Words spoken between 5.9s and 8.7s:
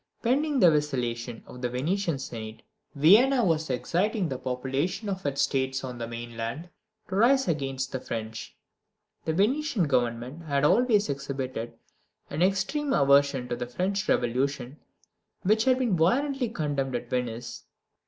the mainland to rise against the French.